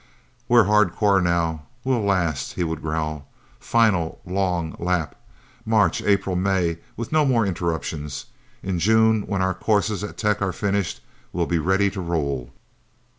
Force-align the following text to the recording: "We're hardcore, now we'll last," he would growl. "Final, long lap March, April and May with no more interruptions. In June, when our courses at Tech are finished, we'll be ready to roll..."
"We're 0.47 0.63
hardcore, 0.63 1.21
now 1.21 1.65
we'll 1.83 2.01
last," 2.01 2.53
he 2.53 2.63
would 2.63 2.81
growl. 2.81 3.27
"Final, 3.59 4.19
long 4.25 4.75
lap 4.79 5.13
March, 5.63 6.01
April 6.01 6.33
and 6.33 6.41
May 6.43 6.79
with 6.97 7.11
no 7.11 7.23
more 7.23 7.45
interruptions. 7.45 8.25
In 8.63 8.79
June, 8.79 9.27
when 9.27 9.43
our 9.43 9.53
courses 9.53 10.03
at 10.03 10.17
Tech 10.17 10.41
are 10.41 10.53
finished, 10.53 11.01
we'll 11.31 11.45
be 11.45 11.59
ready 11.59 11.91
to 11.91 12.01
roll..." 12.01 12.49